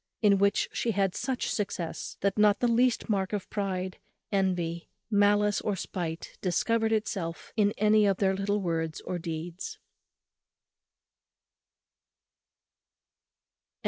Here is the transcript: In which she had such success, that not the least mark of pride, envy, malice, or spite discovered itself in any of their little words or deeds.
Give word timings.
In 0.23 0.39
which 0.39 0.67
she 0.73 0.93
had 0.93 1.13
such 1.13 1.47
success, 1.51 2.17
that 2.21 2.35
not 2.35 2.59
the 2.59 2.67
least 2.67 3.07
mark 3.07 3.33
of 3.33 3.47
pride, 3.51 3.99
envy, 4.31 4.89
malice, 5.11 5.61
or 5.61 5.75
spite 5.75 6.39
discovered 6.41 6.91
itself 6.91 7.53
in 7.55 7.71
any 7.77 8.07
of 8.07 8.17
their 8.17 8.33
little 8.33 8.61
words 8.61 8.99
or 9.01 9.19
deeds. 9.19 9.77